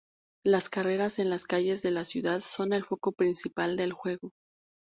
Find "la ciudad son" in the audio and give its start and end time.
1.91-2.73